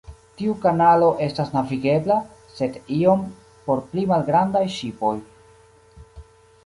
[0.39, 2.17] Tiu kanalo estas navigebla,
[2.59, 3.23] sed iom
[3.67, 5.17] por pli malgrandaj ŝipoj.